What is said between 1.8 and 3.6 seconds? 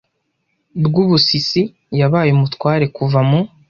yabaye umutware kuva mu